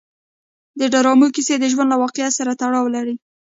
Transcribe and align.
د 0.79 0.81
ډرامو 0.93 1.27
کیسې 1.35 1.55
د 1.59 1.65
ژوند 1.71 1.89
له 1.91 1.97
واقعیت 2.03 2.33
سره 2.39 2.57
تړاو 2.61 2.93
لري. 2.95 3.15